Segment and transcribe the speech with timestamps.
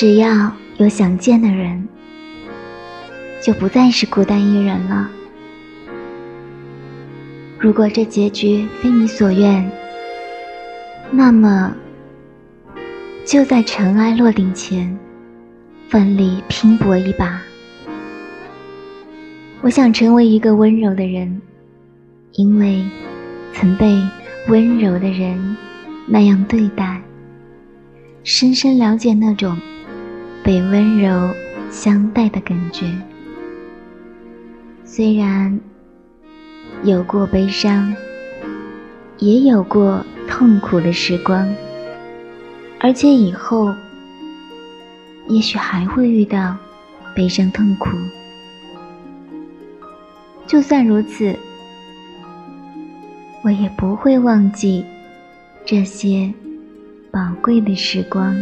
[0.00, 1.88] 只要有想见的人，
[3.42, 5.10] 就不再是孤单一人了。
[7.58, 9.68] 如果这结局非你所愿，
[11.10, 11.74] 那么
[13.26, 14.96] 就在尘埃落定前，
[15.88, 17.42] 奋力拼搏一把。
[19.62, 21.42] 我想成为一个温柔的人，
[22.34, 22.84] 因为
[23.52, 24.00] 曾被
[24.46, 25.56] 温柔的人
[26.06, 27.02] 那样对待，
[28.22, 29.58] 深深了解那种
[30.48, 31.34] 被温柔
[31.70, 32.86] 相待的感觉。
[34.82, 35.60] 虽然
[36.82, 37.94] 有过悲伤，
[39.18, 41.46] 也有过痛苦的时光，
[42.80, 43.74] 而且以后
[45.28, 46.56] 也许还会遇到
[47.14, 47.90] 悲伤痛苦。
[50.46, 51.36] 就算如此，
[53.44, 54.82] 我也不会忘记
[55.66, 56.32] 这些
[57.10, 58.34] 宝贵的时光。